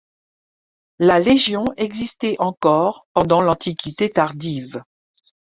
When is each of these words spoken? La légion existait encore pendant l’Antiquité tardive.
La 0.97 1.19
légion 1.19 1.63
existait 1.77 2.35
encore 2.39 3.05
pendant 3.13 3.39
l’Antiquité 3.39 4.09
tardive. 4.09 4.83